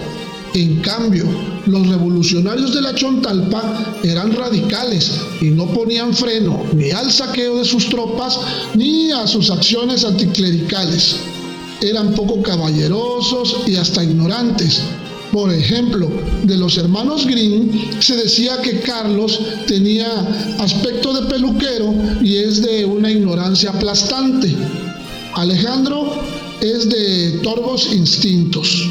En 0.55 0.81
cambio, 0.81 1.27
los 1.67 1.87
revolucionarios 1.89 2.75
de 2.75 2.81
la 2.81 2.95
Chontalpa 2.95 3.99
eran 4.03 4.35
radicales 4.35 5.11
y 5.41 5.47
no 5.47 5.67
ponían 5.67 6.15
freno 6.15 6.63
ni 6.73 6.91
al 6.91 7.11
saqueo 7.11 7.59
de 7.59 7.65
sus 7.65 7.89
tropas 7.89 8.39
ni 8.75 9.11
a 9.11 9.27
sus 9.27 9.51
acciones 9.51 10.05
anticlericales. 10.05 11.17
Eran 11.83 12.15
poco 12.15 12.41
caballerosos 12.41 13.57
y 13.67 13.77
hasta 13.77 14.05
ignorantes, 14.05 14.81
por 15.35 15.53
ejemplo, 15.53 16.09
de 16.45 16.57
los 16.57 16.79
hermanos 16.79 17.27
Green 17.27 17.91
se 17.99 18.15
decía 18.15 18.63
que 18.63 18.79
Carlos 18.79 19.41
tenía 19.67 20.07
aspecto 20.61 21.13
de 21.13 21.29
peluquero 21.29 21.93
y 22.23 22.37
es 22.37 22.63
de 22.63 22.85
una 22.85 23.11
ignorancia 23.11 23.71
aplastante. 23.71 24.55
Alejandro 25.35 26.23
es 26.61 26.89
de 26.89 27.41
torvos 27.43 27.93
instintos. 27.93 28.89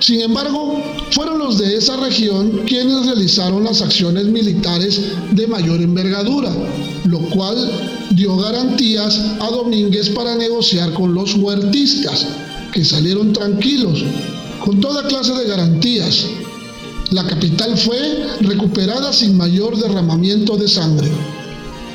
Sin 0.00 0.22
embargo, 0.22 0.82
fueron 1.10 1.38
los 1.38 1.58
de 1.58 1.76
esa 1.76 1.98
región 1.98 2.62
quienes 2.64 3.04
realizaron 3.04 3.64
las 3.64 3.82
acciones 3.82 4.24
militares 4.24 5.02
de 5.32 5.46
mayor 5.48 5.82
envergadura, 5.82 6.50
lo 7.04 7.18
cual 7.28 7.58
dio 8.12 8.38
garantías 8.38 9.20
a 9.38 9.50
Domínguez 9.50 10.08
para 10.08 10.34
negociar 10.34 10.94
con 10.94 11.12
los 11.12 11.34
huertistas, 11.34 12.26
que 12.72 12.86
salieron 12.86 13.34
tranquilos 13.34 14.02
con 14.64 14.80
toda 14.80 15.06
clase 15.06 15.34
de 15.34 15.46
garantías. 15.46 16.26
La 17.10 17.26
capital 17.26 17.76
fue 17.76 17.98
recuperada 18.40 19.12
sin 19.12 19.36
mayor 19.36 19.78
derramamiento 19.78 20.56
de 20.56 20.68
sangre. 20.68 21.08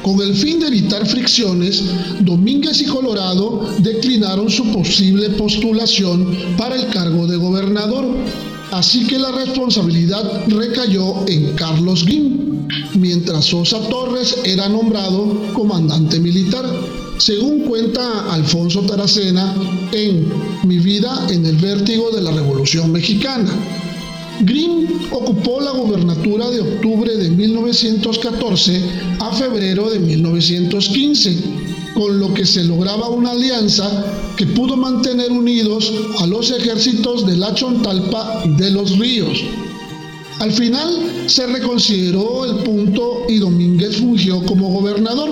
Con 0.02 0.20
el 0.22 0.36
fin 0.36 0.60
de 0.60 0.68
evitar 0.68 1.06
fricciones, 1.08 1.84
Domínguez 2.20 2.82
y 2.82 2.86
Colorado 2.86 3.70
declinaron 3.80 4.50
su 4.50 4.66
posible 4.72 5.30
postulación 5.30 6.36
para 6.58 6.76
el 6.76 6.88
cargo 6.88 7.26
de 7.26 7.38
gobernador, 7.38 8.06
así 8.72 9.08
que 9.08 9.18
la 9.18 9.32
responsabilidad 9.32 10.44
recayó 10.48 11.26
en 11.28 11.54
Carlos 11.54 12.06
Guim, 12.06 12.68
mientras 12.96 13.46
Sosa 13.46 13.80
Torres 13.88 14.36
era 14.44 14.68
nombrado 14.68 15.54
comandante 15.54 16.20
militar 16.20 16.66
según 17.18 17.62
cuenta 17.62 18.34
Alfonso 18.34 18.82
Taracena 18.82 19.56
en 19.92 20.32
Mi 20.64 20.78
vida 20.80 21.28
en 21.30 21.46
el 21.46 21.58
vértigo 21.58 22.12
de 22.12 22.22
la 22.22 22.32
Revolución 22.32 22.92
Mexicana. 22.92 23.50
Green 24.42 24.88
ocupó 25.12 25.62
la 25.62 25.72
gobernatura 25.72 26.50
de 26.50 26.62
octubre 26.62 27.16
de 27.16 27.30
1914 27.30 28.82
a 29.20 29.32
febrero 29.32 29.90
de 29.90 30.00
1915, 30.00 31.38
con 31.94 32.20
lo 32.20 32.34
que 32.34 32.46
se 32.46 32.64
lograba 32.64 33.10
una 33.10 33.32
alianza 33.32 33.90
que 34.36 34.48
pudo 34.48 34.76
mantener 34.76 35.32
unidos 35.32 35.94
a 36.20 36.28
los 36.28 36.52
ejércitos 36.52 37.26
de 37.26 37.38
la 37.38 37.54
Chontalpa 37.54 38.42
y 38.46 38.50
de 38.50 38.72
los 38.72 38.98
Ríos. 38.98 39.40
Al 40.40 40.52
final 40.52 41.24
se 41.28 41.46
reconsideró 41.48 42.46
el 42.46 42.64
punto 42.64 43.26
y 43.30 43.38
Domínguez 43.38 43.98
fungió 43.98 44.44
como 44.46 44.70
gobernador 44.70 45.30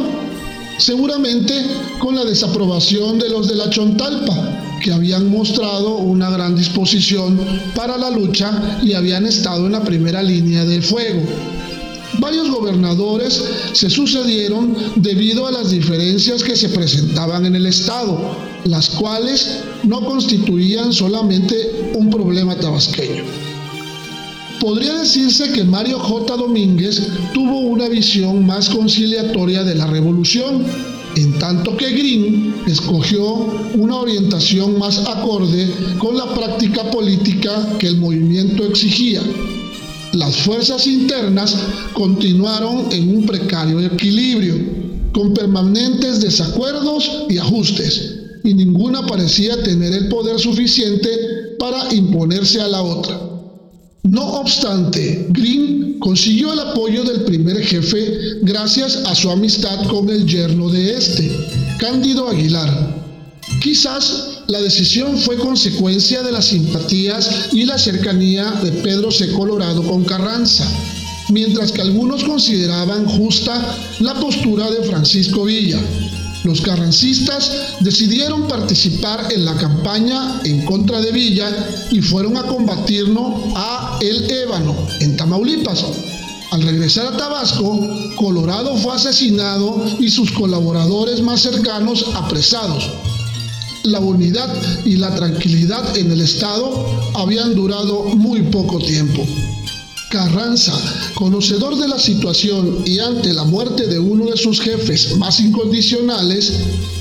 seguramente 0.81 1.53
con 1.99 2.15
la 2.15 2.25
desaprobación 2.25 3.19
de 3.19 3.29
los 3.29 3.47
de 3.47 3.55
la 3.55 3.69
Chontalpa, 3.69 4.79
que 4.81 4.91
habían 4.91 5.29
mostrado 5.29 5.97
una 5.97 6.31
gran 6.31 6.55
disposición 6.55 7.39
para 7.75 7.97
la 7.97 8.09
lucha 8.09 8.79
y 8.81 8.93
habían 8.93 9.27
estado 9.27 9.67
en 9.67 9.73
la 9.73 9.83
primera 9.83 10.23
línea 10.23 10.65
del 10.65 10.81
fuego. 10.81 11.21
Varios 12.17 12.49
gobernadores 12.49 13.43
se 13.73 13.89
sucedieron 13.89 14.75
debido 14.95 15.45
a 15.45 15.51
las 15.51 15.69
diferencias 15.69 16.43
que 16.43 16.55
se 16.55 16.69
presentaban 16.69 17.45
en 17.45 17.55
el 17.55 17.67
Estado, 17.67 18.19
las 18.65 18.89
cuales 18.89 19.59
no 19.83 20.03
constituían 20.03 20.91
solamente 20.91 21.91
un 21.93 22.09
problema 22.09 22.55
tabasqueño. 22.55 23.23
Podría 24.61 24.99
decirse 24.99 25.51
que 25.53 25.63
Mario 25.63 25.97
J. 25.97 26.37
Domínguez 26.37 27.07
tuvo 27.33 27.61
una 27.61 27.89
visión 27.89 28.45
más 28.45 28.69
conciliatoria 28.69 29.63
de 29.63 29.73
la 29.73 29.87
revolución, 29.87 30.63
en 31.15 31.39
tanto 31.39 31.75
que 31.75 31.89
Green 31.89 32.53
escogió 32.67 33.25
una 33.73 33.95
orientación 33.95 34.77
más 34.77 34.99
acorde 34.99 35.67
con 35.97 36.15
la 36.15 36.31
práctica 36.35 36.91
política 36.91 37.75
que 37.79 37.87
el 37.87 37.97
movimiento 37.97 38.63
exigía. 38.63 39.21
Las 40.13 40.37
fuerzas 40.37 40.85
internas 40.85 41.57
continuaron 41.93 42.85
en 42.91 43.17
un 43.17 43.25
precario 43.25 43.79
equilibrio. 43.79 44.81
con 45.11 45.33
permanentes 45.33 46.21
desacuerdos 46.21 47.25
y 47.27 47.37
ajustes, 47.37 48.15
y 48.45 48.53
ninguna 48.53 49.05
parecía 49.05 49.61
tener 49.61 49.91
el 49.91 50.07
poder 50.07 50.39
suficiente 50.39 51.09
para 51.59 51.93
imponerse 51.93 52.61
a 52.61 52.69
la 52.69 52.81
otra. 52.81 53.30
No 54.03 54.25
obstante, 54.39 55.27
Green 55.29 55.99
consiguió 55.99 56.53
el 56.53 56.59
apoyo 56.59 57.03
del 57.03 57.23
primer 57.23 57.63
jefe 57.63 58.39
gracias 58.41 58.95
a 59.05 59.13
su 59.13 59.29
amistad 59.29 59.87
con 59.87 60.09
el 60.09 60.25
yerno 60.25 60.69
de 60.69 60.97
este, 60.97 61.31
Cándido 61.77 62.27
Aguilar. 62.27 62.99
Quizás 63.61 64.41
la 64.47 64.59
decisión 64.59 65.17
fue 65.19 65.37
consecuencia 65.37 66.23
de 66.23 66.31
las 66.31 66.45
simpatías 66.45 67.49
y 67.53 67.65
la 67.65 67.77
cercanía 67.77 68.49
de 68.63 68.71
Pedro 68.71 69.11
C. 69.11 69.31
Colorado 69.33 69.83
con 69.83 70.03
Carranza, 70.03 70.65
mientras 71.29 71.71
que 71.71 71.81
algunos 71.81 72.23
consideraban 72.23 73.05
justa 73.05 73.77
la 73.99 74.15
postura 74.15 74.69
de 74.71 74.83
Francisco 74.83 75.43
Villa. 75.43 75.79
Los 76.43 76.61
carrancistas 76.61 77.51
decidieron 77.81 78.47
participar 78.47 79.31
en 79.31 79.45
la 79.45 79.55
campaña 79.55 80.41
en 80.43 80.65
contra 80.65 80.99
de 80.99 81.11
Villa 81.11 81.49
y 81.91 82.01
fueron 82.01 82.35
a 82.35 82.43
combatirlo 82.43 83.35
a 83.55 83.99
El 84.01 84.29
Ébano, 84.29 84.75
en 85.01 85.15
Tamaulipas. 85.15 85.85
Al 86.51 86.63
regresar 86.63 87.05
a 87.05 87.15
Tabasco, 87.15 87.79
Colorado 88.15 88.75
fue 88.75 88.95
asesinado 88.95 89.85
y 89.99 90.09
sus 90.09 90.31
colaboradores 90.31 91.21
más 91.21 91.41
cercanos 91.41 92.07
apresados. 92.15 92.89
La 93.83 93.99
unidad 93.99 94.49
y 94.83 94.97
la 94.97 95.13
tranquilidad 95.15 95.95
en 95.95 96.11
el 96.11 96.21
Estado 96.21 96.85
habían 97.13 97.55
durado 97.55 98.03
muy 98.15 98.41
poco 98.43 98.79
tiempo. 98.79 99.25
Carranza, 100.11 100.73
conocedor 101.13 101.77
de 101.77 101.87
la 101.87 101.97
situación 101.97 102.83
y 102.85 102.99
ante 102.99 103.33
la 103.33 103.45
muerte 103.45 103.87
de 103.87 103.97
uno 103.97 104.25
de 104.25 104.35
sus 104.35 104.59
jefes 104.59 105.15
más 105.17 105.39
incondicionales, 105.39 106.51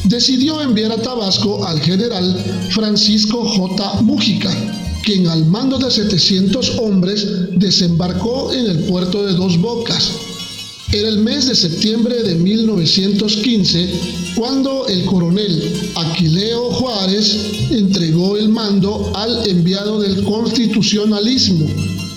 decidió 0.04 0.62
enviar 0.62 0.92
a 0.92 1.02
Tabasco 1.02 1.66
al 1.66 1.80
general 1.80 2.68
Francisco 2.70 3.44
J. 3.44 4.02
Mújica, 4.02 4.50
quien 5.02 5.26
al 5.26 5.44
mando 5.44 5.78
de 5.78 5.90
700 5.90 6.78
hombres 6.78 7.26
desembarcó 7.56 8.52
en 8.52 8.66
el 8.66 8.78
puerto 8.84 9.26
de 9.26 9.34
Dos 9.34 9.58
Bocas. 9.58 10.12
Era 10.92 11.08
el 11.08 11.18
mes 11.18 11.46
de 11.46 11.54
septiembre 11.54 12.22
de 12.22 12.34
1915 12.36 13.90
cuando 14.34 14.86
el 14.88 15.04
coronel 15.04 15.92
Aquileo 15.94 16.70
Juárez 16.70 17.36
entregó 17.70 18.36
el 18.36 18.48
mando 18.48 19.12
al 19.14 19.48
enviado 19.48 20.00
del 20.00 20.24
constitucionalismo, 20.24 21.66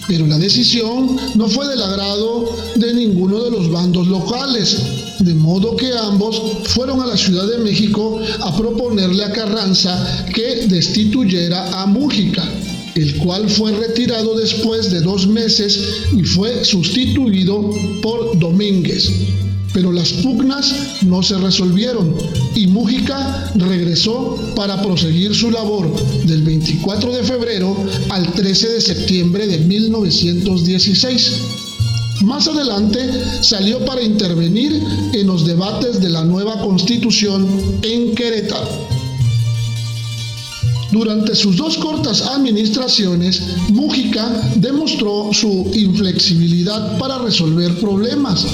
pero 0.07 0.27
la 0.27 0.37
decisión 0.37 1.17
no 1.35 1.47
fue 1.47 1.67
del 1.67 1.81
agrado 1.81 2.55
de 2.75 2.93
ninguno 2.93 3.43
de 3.43 3.51
los 3.51 3.71
bandos 3.71 4.07
locales, 4.07 4.77
de 5.19 5.33
modo 5.33 5.75
que 5.75 5.91
ambos 5.97 6.41
fueron 6.65 7.01
a 7.01 7.07
la 7.07 7.17
Ciudad 7.17 7.47
de 7.47 7.59
México 7.59 8.19
a 8.41 8.55
proponerle 8.57 9.23
a 9.23 9.31
Carranza 9.31 10.25
que 10.33 10.67
destituyera 10.67 11.81
a 11.81 11.85
Mújica, 11.85 12.43
el 12.95 13.17
cual 13.17 13.49
fue 13.49 13.71
retirado 13.71 14.35
después 14.35 14.91
de 14.91 15.01
dos 15.01 15.27
meses 15.27 15.79
y 16.17 16.23
fue 16.23 16.65
sustituido 16.65 17.69
por 18.01 18.37
Domínguez 18.37 19.09
pero 19.73 19.91
las 19.91 20.13
pugnas 20.13 21.01
no 21.01 21.23
se 21.23 21.37
resolvieron 21.37 22.15
y 22.55 22.67
Mújica 22.67 23.51
regresó 23.55 24.53
para 24.55 24.81
proseguir 24.81 25.33
su 25.33 25.49
labor 25.49 25.91
del 26.25 26.43
24 26.43 27.11
de 27.11 27.23
febrero 27.23 27.75
al 28.09 28.31
13 28.31 28.69
de 28.69 28.81
septiembre 28.81 29.47
de 29.47 29.57
1916. 29.59 31.31
Más 32.21 32.47
adelante 32.47 32.99
salió 33.41 33.83
para 33.83 34.01
intervenir 34.01 34.81
en 35.13 35.27
los 35.27 35.45
debates 35.45 35.99
de 35.99 36.09
la 36.09 36.23
nueva 36.23 36.61
constitución 36.61 37.47
en 37.81 38.13
Querétaro. 38.15 38.69
Durante 40.91 41.33
sus 41.33 41.57
dos 41.57 41.79
cortas 41.79 42.21
administraciones, 42.21 43.41
Mújica 43.69 44.29
demostró 44.57 45.31
su 45.33 45.71
inflexibilidad 45.73 46.99
para 46.99 47.17
resolver 47.17 47.73
problemas 47.79 48.45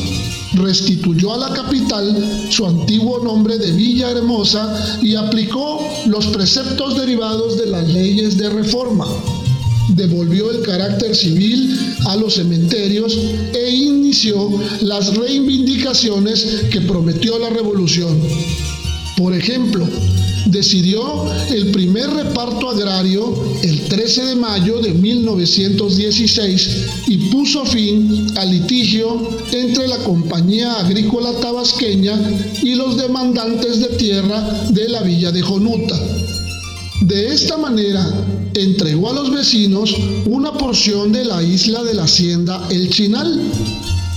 restituyó 0.53 1.33
a 1.33 1.49
la 1.49 1.53
capital 1.53 2.47
su 2.49 2.65
antiguo 2.65 3.19
nombre 3.23 3.57
de 3.57 3.71
Villa 3.71 4.11
Hermosa 4.11 4.99
y 5.01 5.15
aplicó 5.15 5.81
los 6.07 6.27
preceptos 6.27 6.97
derivados 6.97 7.57
de 7.57 7.67
las 7.67 7.87
leyes 7.87 8.37
de 8.37 8.49
reforma. 8.49 9.05
Devolvió 9.89 10.51
el 10.51 10.61
carácter 10.61 11.15
civil 11.15 11.95
a 12.05 12.15
los 12.15 12.35
cementerios 12.35 13.17
e 13.53 13.69
inició 13.69 14.49
las 14.81 15.15
reivindicaciones 15.15 16.63
que 16.71 16.81
prometió 16.81 17.39
la 17.39 17.49
revolución. 17.49 18.19
Por 19.17 19.33
ejemplo, 19.33 19.87
decidió 20.45 21.25
el 21.49 21.71
primer 21.71 22.09
reparto 22.09 22.69
agrario 22.69 23.33
13 23.89 24.25
de 24.25 24.35
mayo 24.35 24.79
de 24.81 24.93
1916 24.93 26.69
y 27.07 27.17
puso 27.31 27.65
fin 27.65 28.27
al 28.37 28.51
litigio 28.51 29.17
entre 29.51 29.87
la 29.87 29.97
Compañía 29.97 30.79
Agrícola 30.79 31.31
Tabasqueña 31.41 32.13
y 32.61 32.75
los 32.75 32.97
demandantes 32.97 33.79
de 33.79 33.87
tierra 33.97 34.41
de 34.69 34.89
la 34.89 35.01
villa 35.01 35.31
de 35.31 35.41
Jonuta. 35.41 35.99
De 37.01 37.33
esta 37.33 37.57
manera, 37.57 38.05
entregó 38.53 39.09
a 39.09 39.13
los 39.13 39.31
vecinos 39.31 39.95
una 40.27 40.53
porción 40.53 41.11
de 41.11 41.25
la 41.25 41.41
isla 41.41 41.83
de 41.83 41.95
la 41.95 42.03
hacienda 42.03 42.67
El 42.69 42.89
Chinal, 42.89 43.41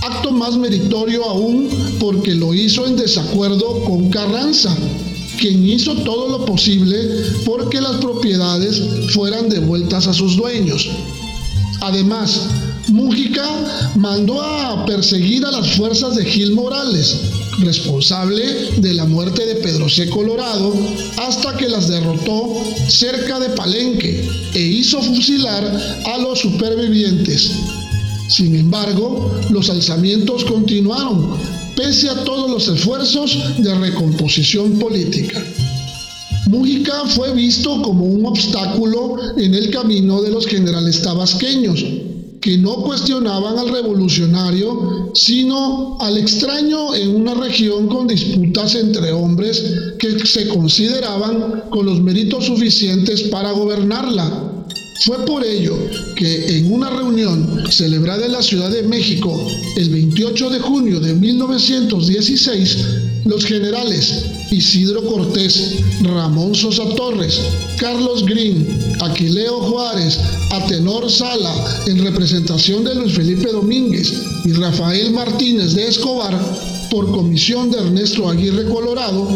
acto 0.03 0.31
más 0.31 0.55
meritorio 0.55 1.23
aún 1.25 1.67
porque 1.99 2.35
lo 2.35 2.53
hizo 2.53 2.85
en 2.85 2.95
desacuerdo 2.95 3.83
con 3.85 4.11
Carranza, 4.11 4.77
quien 5.43 5.67
hizo 5.67 5.93
todo 6.03 6.29
lo 6.29 6.45
posible 6.45 6.95
porque 7.43 7.81
las 7.81 7.97
propiedades 7.97 8.81
fueran 9.09 9.49
devueltas 9.49 10.07
a 10.07 10.13
sus 10.13 10.37
dueños. 10.37 10.87
Además, 11.81 12.47
Mújica 12.87 13.45
mandó 13.95 14.41
a 14.41 14.85
perseguir 14.85 15.45
a 15.45 15.51
las 15.51 15.71
fuerzas 15.73 16.15
de 16.15 16.23
Gil 16.23 16.53
Morales, 16.53 17.17
responsable 17.59 18.45
de 18.77 18.93
la 18.93 19.03
muerte 19.03 19.45
de 19.45 19.55
Pedro 19.55 19.89
C. 19.89 20.09
Colorado, 20.09 20.73
hasta 21.17 21.57
que 21.57 21.67
las 21.67 21.89
derrotó 21.89 22.63
cerca 22.87 23.37
de 23.41 23.49
Palenque 23.49 24.25
e 24.53 24.61
hizo 24.61 25.01
fusilar 25.01 25.65
a 26.05 26.19
los 26.19 26.39
supervivientes. 26.39 27.51
Sin 28.29 28.55
embargo, 28.55 29.29
los 29.49 29.69
alzamientos 29.69 30.45
continuaron, 30.45 31.35
pese 31.75 32.09
a 32.09 32.23
todos 32.23 32.49
los 32.49 32.67
esfuerzos 32.67 33.37
de 33.57 33.73
recomposición 33.75 34.79
política. 34.79 35.43
Mújica 36.47 37.05
fue 37.07 37.33
visto 37.33 37.81
como 37.81 38.05
un 38.05 38.25
obstáculo 38.25 39.17
en 39.37 39.53
el 39.53 39.71
camino 39.71 40.21
de 40.21 40.29
los 40.29 40.45
generales 40.45 41.01
tabasqueños, 41.01 41.83
que 42.41 42.57
no 42.57 42.75
cuestionaban 42.83 43.57
al 43.57 43.69
revolucionario, 43.69 45.11
sino 45.13 45.97
al 46.01 46.17
extraño 46.17 46.93
en 46.93 47.15
una 47.15 47.33
región 47.33 47.87
con 47.87 48.07
disputas 48.07 48.75
entre 48.75 49.13
hombres 49.13 49.63
que 49.97 50.25
se 50.25 50.49
consideraban 50.49 51.63
con 51.69 51.85
los 51.85 52.01
méritos 52.01 52.45
suficientes 52.45 53.23
para 53.23 53.53
gobernarla. 53.53 54.52
Fue 55.01 55.25
por 55.25 55.43
ello 55.43 55.75
que 56.15 56.57
en 56.57 56.71
una 56.71 56.89
reunión 56.89 57.63
celebrada 57.71 58.25
en 58.25 58.31
la 58.31 58.41
Ciudad 58.41 58.69
de 58.69 58.83
México 58.83 59.45
el 59.75 59.89
28 59.89 60.49
de 60.49 60.59
junio 60.59 60.99
de 60.99 61.13
1916, 61.13 62.77
los 63.25 63.45
generales 63.45 64.25
Isidro 64.51 65.03
Cortés, 65.05 65.79
Ramón 66.01 66.53
Sosa 66.53 66.83
Torres, 66.95 67.39
Carlos 67.77 68.25
Green, 68.25 68.67
Aquileo 69.01 69.61
Juárez, 69.61 70.19
Atenor 70.51 71.09
Sala, 71.09 71.83
en 71.87 72.03
representación 72.03 72.83
de 72.83 72.95
Luis 72.95 73.13
Felipe 73.13 73.51
Domínguez 73.51 74.13
y 74.45 74.53
Rafael 74.53 75.11
Martínez 75.11 75.73
de 75.73 75.87
Escobar, 75.87 76.39
por 76.93 77.11
comisión 77.11 77.71
de 77.71 77.79
Ernesto 77.79 78.29
Aguirre 78.29 78.65
Colorado, 78.65 79.27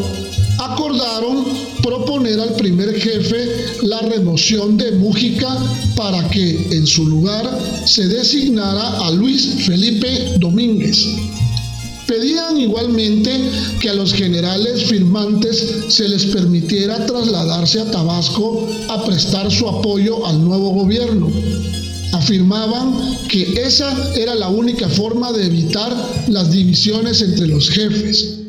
acordaron 0.59 1.43
proponer 1.81 2.39
al 2.39 2.53
primer 2.53 2.93
jefe 3.01 3.49
la 3.81 3.99
remoción 4.01 4.77
de 4.77 4.91
Mújica 4.91 5.57
para 5.95 6.29
que 6.29 6.67
en 6.69 6.85
su 6.85 7.07
lugar 7.07 7.49
se 7.83 8.07
designara 8.09 9.07
a 9.07 9.09
Luis 9.09 9.65
Felipe 9.65 10.37
Domínguez. 10.37 11.03
Pedían 12.05 12.59
igualmente 12.59 13.31
que 13.81 13.89
a 13.89 13.95
los 13.95 14.13
generales 14.13 14.83
firmantes 14.83 15.87
se 15.89 16.07
les 16.07 16.25
permitiera 16.25 17.07
trasladarse 17.07 17.79
a 17.79 17.89
Tabasco 17.89 18.67
a 18.87 19.03
prestar 19.03 19.51
su 19.51 19.67
apoyo 19.67 20.27
al 20.27 20.45
nuevo 20.45 20.69
gobierno. 20.69 21.27
Afirmaban 22.13 23.17
que 23.27 23.61
esa 23.61 24.15
era 24.15 24.33
la 24.35 24.47
única 24.49 24.87
forma 24.89 25.31
de 25.31 25.45
evitar 25.45 25.93
las 26.27 26.51
divisiones 26.51 27.21
entre 27.21 27.47
los 27.47 27.69
jefes. 27.69 28.39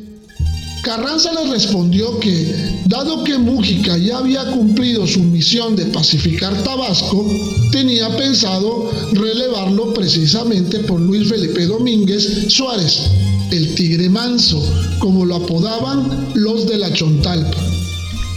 Carranza 0.82 1.32
le 1.32 1.50
respondió 1.50 2.18
que, 2.20 2.80
dado 2.86 3.24
que 3.24 3.36
Mújica 3.36 3.98
ya 3.98 4.18
había 4.18 4.50
cumplido 4.52 5.06
su 5.06 5.20
misión 5.20 5.76
de 5.76 5.86
pacificar 5.86 6.62
Tabasco, 6.62 7.26
tenía 7.72 8.16
pensado 8.16 8.90
relevarlo 9.12 9.92
precisamente 9.92 10.78
por 10.80 11.00
Luis 11.00 11.28
Felipe 11.28 11.66
Domínguez 11.66 12.46
Suárez, 12.48 13.02
el 13.50 13.74
Tigre 13.74 14.08
Manso, 14.08 14.62
como 14.98 15.24
lo 15.24 15.36
apodaban 15.36 16.30
los 16.34 16.66
de 16.66 16.78
la 16.78 16.92
Chontalpa. 16.92 17.77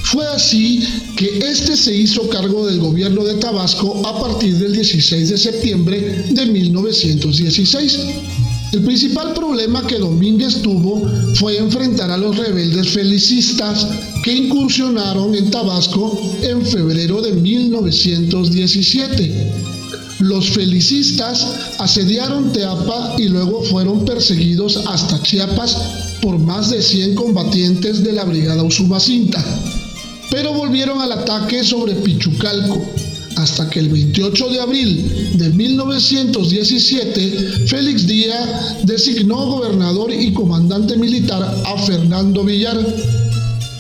Fue 0.04 0.28
así 0.28 0.84
que 1.16 1.40
este 1.40 1.78
se 1.78 1.96
hizo 1.96 2.28
cargo 2.28 2.68
del 2.68 2.80
gobierno 2.80 3.24
de 3.24 3.36
Tabasco 3.36 4.06
a 4.06 4.20
partir 4.20 4.58
del 4.58 4.74
16 4.74 5.30
de 5.30 5.38
septiembre 5.38 6.26
de 6.30 6.46
1916. 6.46 8.00
El 8.74 8.84
principal 8.84 9.34
problema 9.34 9.86
que 9.86 10.00
Domínguez 10.00 10.62
tuvo 10.62 11.02
fue 11.36 11.58
enfrentar 11.58 12.10
a 12.10 12.16
los 12.18 12.38
rebeldes 12.38 12.88
felicistas 12.90 13.86
que 14.24 14.34
incursionaron 14.34 15.36
en 15.36 15.52
Tabasco 15.52 16.18
en 16.42 16.66
febrero 16.66 17.22
de 17.22 17.34
1917. 17.34 19.52
Los 20.20 20.52
felicistas 20.52 21.46
asediaron 21.80 22.54
Teapa 22.54 23.16
y 23.18 23.28
luego 23.28 23.62
fueron 23.64 24.06
perseguidos 24.06 24.78
hasta 24.88 25.22
Chiapas 25.22 25.76
por 26.22 26.40
más 26.40 26.70
de 26.70 26.82
100 26.82 27.16
combatientes 27.16 28.02
de 28.04 28.14
la 28.14 28.24
Brigada 28.24 28.64
Usumacinta, 28.64 29.44
pero 30.32 30.54
volvieron 30.54 31.00
al 31.02 31.12
ataque 31.12 31.64
sobre 31.64 31.94
Pichucalco 31.94 32.82
hasta 33.36 33.70
que 33.70 33.80
el 33.80 33.90
28 33.90 34.50
de 34.50 34.60
abril 34.60 35.32
de 35.36 35.50
1917 35.50 37.68
Félix 37.68 38.08
Díaz 38.08 38.78
designó 38.84 39.46
gobernador 39.46 40.12
y 40.12 40.34
comandante 40.34 40.98
militar 40.98 41.44
a 41.66 41.78
Fernando 41.78 42.44
Villar. 42.44 42.78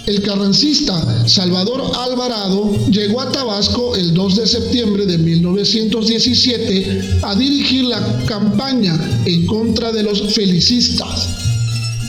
El 0.08 0.22
carrancista 0.24 1.28
Salvador 1.28 1.84
Alvarado 1.96 2.74
llegó 2.90 3.22
a 3.22 3.32
Tabasco 3.32 3.96
el 3.96 4.14
2 4.14 4.36
de 4.36 4.48
septiembre 4.48 5.06
de 5.06 5.18
1917 5.18 7.20
a 7.22 7.36
dirigir 7.36 7.86
la 7.86 8.26
campaña 8.26 9.00
en 9.26 9.46
contra 9.46 9.92
de 9.92 10.04
los 10.04 10.34
felicistas, 10.34 11.41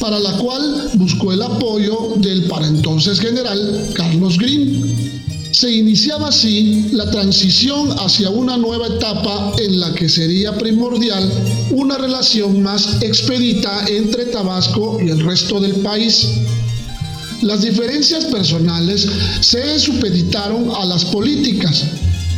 para 0.03 0.19
la 0.19 0.37
cual 0.37 0.91
buscó 0.95 1.33
el 1.33 1.41
apoyo 1.43 2.15
del 2.17 2.43
para 2.47 2.67
entonces 2.67 3.21
general 3.21 3.88
Carlos 3.95 4.37
Green. 4.37 4.83
Se 5.53 5.71
iniciaba 5.71 6.31
así 6.31 6.88
la 6.91 7.09
transición 7.09 7.88
hacia 8.01 8.29
una 8.29 8.57
nueva 8.57 8.88
etapa 8.88 9.53
en 9.61 9.79
la 9.79 9.95
que 9.95 10.09
sería 10.09 10.59
primordial 10.59 11.31
una 11.71 11.99
relación 11.99 12.65
más 12.65 13.01
expedita 13.01 13.85
entre 13.87 14.25
Tabasco 14.25 14.99
y 15.01 15.09
el 15.09 15.21
resto 15.21 15.61
del 15.61 15.77
país. 15.77 16.27
Las 17.43 17.62
diferencias 17.62 18.25
personales 18.25 19.07
se 19.41 19.79
supeditaron 19.79 20.73
a 20.75 20.85
las 20.85 21.05
políticas. 21.05 21.85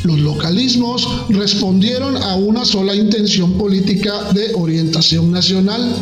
Los 0.03 0.19
localismos 0.19 1.09
respondieron 1.31 2.19
a 2.19 2.35
una 2.35 2.67
sola 2.67 2.95
intención 2.95 3.55
política 3.55 4.33
de 4.35 4.53
orientación 4.55 5.33
nacional. 5.33 5.95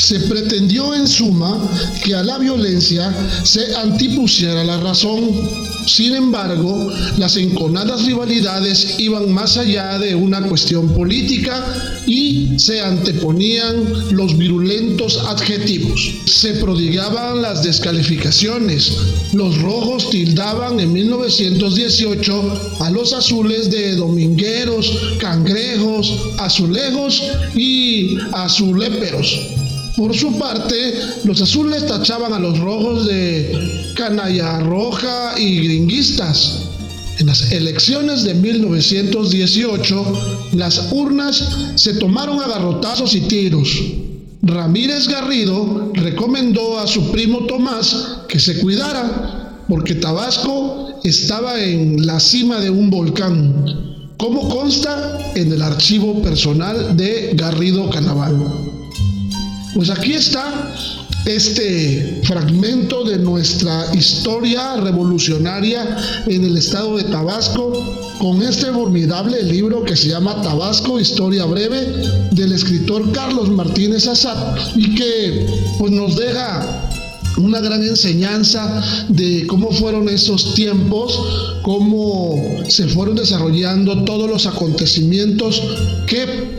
Se 0.00 0.18
pretendió 0.20 0.94
en 0.94 1.06
suma 1.06 1.60
que 2.02 2.14
a 2.14 2.22
la 2.22 2.38
violencia 2.38 3.14
se 3.44 3.76
antipusiera 3.76 4.64
la 4.64 4.80
razón. 4.80 5.30
Sin 5.86 6.14
embargo, 6.14 6.90
las 7.18 7.36
enconadas 7.36 8.06
rivalidades 8.06 8.94
iban 8.98 9.30
más 9.30 9.58
allá 9.58 9.98
de 9.98 10.14
una 10.14 10.40
cuestión 10.40 10.88
política 10.94 12.02
y 12.06 12.58
se 12.58 12.80
anteponían 12.80 14.16
los 14.16 14.38
virulentos 14.38 15.18
adjetivos. 15.28 16.00
Se 16.24 16.54
prodigaban 16.54 17.42
las 17.42 17.62
descalificaciones. 17.62 18.96
Los 19.34 19.60
rojos 19.60 20.08
tildaban 20.08 20.80
en 20.80 20.94
1918 20.94 22.76
a 22.80 22.90
los 22.90 23.12
azules 23.12 23.70
de 23.70 23.96
domingueros, 23.96 24.90
cangrejos, 25.18 26.10
azulejos 26.38 27.22
y 27.54 28.16
azuléperos. 28.32 29.59
Por 29.96 30.16
su 30.16 30.38
parte, 30.38 30.94
los 31.24 31.40
azules 31.40 31.86
tachaban 31.86 32.32
a 32.32 32.38
los 32.38 32.58
rojos 32.58 33.06
de 33.06 33.92
canalla 33.94 34.60
roja 34.60 35.34
y 35.38 35.60
gringuistas. 35.60 36.66
En 37.18 37.26
las 37.26 37.52
elecciones 37.52 38.24
de 38.24 38.34
1918, 38.34 40.48
las 40.52 40.90
urnas 40.92 41.56
se 41.74 41.94
tomaron 41.94 42.40
a 42.40 42.48
garrotazos 42.48 43.14
y 43.14 43.20
tiros. 43.22 43.68
Ramírez 44.42 45.06
Garrido 45.06 45.92
recomendó 45.94 46.78
a 46.78 46.86
su 46.86 47.10
primo 47.10 47.46
Tomás 47.46 48.20
que 48.26 48.40
se 48.40 48.58
cuidara 48.60 49.64
porque 49.68 49.96
Tabasco 49.96 50.98
estaba 51.04 51.62
en 51.62 52.06
la 52.06 52.18
cima 52.20 52.58
de 52.58 52.70
un 52.70 52.88
volcán, 52.88 54.16
como 54.16 54.48
consta 54.48 55.32
en 55.34 55.52
el 55.52 55.62
archivo 55.62 56.22
personal 56.22 56.96
de 56.96 57.32
Garrido 57.34 57.90
Canaval. 57.90 58.69
Pues 59.74 59.88
aquí 59.90 60.14
está 60.14 60.74
este 61.26 62.22
fragmento 62.24 63.04
de 63.04 63.18
nuestra 63.18 63.94
historia 63.94 64.76
revolucionaria 64.76 65.96
en 66.26 66.44
el 66.44 66.56
estado 66.56 66.96
de 66.96 67.04
Tabasco 67.04 67.72
con 68.18 68.42
este 68.42 68.66
formidable 68.66 69.42
libro 69.42 69.84
que 69.84 69.96
se 69.96 70.08
llama 70.08 70.42
Tabasco, 70.42 70.98
Historia 70.98 71.44
Breve 71.44 71.86
del 72.32 72.52
escritor 72.52 73.12
Carlos 73.12 73.48
Martínez 73.48 74.06
Azad 74.08 74.56
y 74.74 74.94
que 74.94 75.46
pues 75.78 75.92
nos 75.92 76.16
deja 76.16 76.88
una 77.36 77.60
gran 77.60 77.82
enseñanza 77.82 78.82
de 79.08 79.46
cómo 79.46 79.70
fueron 79.70 80.08
esos 80.08 80.54
tiempos, 80.54 81.18
cómo 81.62 82.62
se 82.68 82.88
fueron 82.88 83.14
desarrollando 83.14 84.04
todos 84.04 84.28
los 84.28 84.46
acontecimientos 84.46 85.62
que 86.06 86.49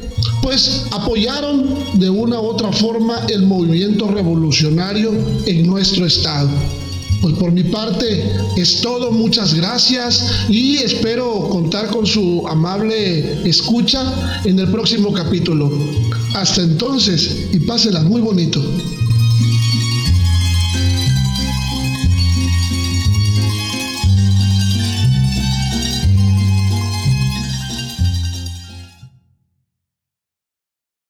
pues 0.41 0.85
apoyaron 0.91 1.75
de 1.93 2.09
una 2.09 2.39
u 2.39 2.45
otra 2.45 2.71
forma 2.71 3.25
el 3.29 3.43
movimiento 3.43 4.07
revolucionario 4.07 5.11
en 5.45 5.67
nuestro 5.67 6.05
estado. 6.05 6.49
Pues 7.21 7.35
por 7.35 7.51
mi 7.51 7.63
parte 7.63 8.25
es 8.57 8.81
todo, 8.81 9.11
muchas 9.11 9.53
gracias 9.53 10.25
y 10.49 10.77
espero 10.77 11.49
contar 11.49 11.87
con 11.87 12.07
su 12.07 12.43
amable 12.47 13.47
escucha 13.47 14.41
en 14.43 14.57
el 14.57 14.69
próximo 14.71 15.13
capítulo. 15.13 15.71
Hasta 16.33 16.63
entonces 16.63 17.49
y 17.53 17.59
pásela 17.59 18.01
muy 18.01 18.21
bonito. 18.21 18.59